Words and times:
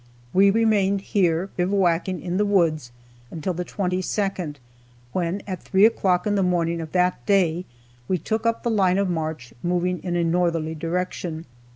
We 0.33 0.49
remained 0.49 1.01
here, 1.01 1.51
bivouacking 1.57 2.21
in 2.23 2.37
the 2.37 2.43
woods, 2.47 2.91
until 3.29 3.53
the 3.53 3.63
22nd, 3.63 4.55
when, 5.13 5.43
at 5.45 5.61
3 5.61 5.85
o'clock 5.85 6.25
in 6.25 6.33
the 6.33 6.41
morning 6.41 6.81
of 6.81 6.91
that 6.93 7.23
day, 7.27 7.65
we 8.07 8.17
took 8.17 8.47
up 8.47 8.63
the 8.63 8.71
line 8.71 8.97
of 8.97 9.11
march, 9.11 9.53
moving 9.61 9.99
in 10.03 10.15
a 10.15 10.23
northerly 10.23 10.73
direction. 10.73 11.45